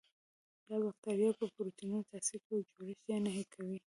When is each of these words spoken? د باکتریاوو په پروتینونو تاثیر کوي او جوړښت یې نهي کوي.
د 0.67 0.69
باکتریاوو 0.83 1.39
په 1.39 1.45
پروتینونو 1.55 2.07
تاثیر 2.11 2.39
کوي 2.47 2.59
او 2.63 2.67
جوړښت 2.75 3.03
یې 3.09 3.17
نهي 3.25 3.45
کوي. 3.53 3.77